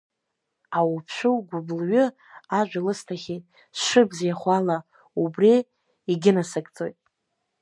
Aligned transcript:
Ауԥшәыл 0.77 1.37
гәыблҩы 1.49 2.03
ажәа 2.57 2.81
лысҭахьеит 2.85 3.43
сшыбзиахо 3.77 4.49
ала, 4.57 4.77
убри 5.21 5.53
иагьынасыгӡоит. 6.09 6.97